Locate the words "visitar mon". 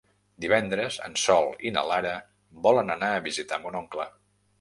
3.27-3.79